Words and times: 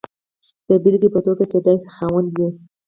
د 0.67 0.69
بېلګې 0.83 1.09
په 1.15 1.19
توګه 1.25 1.43
کېدای 1.51 1.75
شي 1.81 1.89
خاوند 1.95 2.27
وي. 2.37 2.47